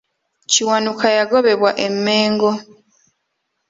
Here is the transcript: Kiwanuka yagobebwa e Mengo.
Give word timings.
Kiwanuka 0.51 1.05
yagobebwa 1.17 1.69
e 1.87 1.89
Mengo. 2.05 2.51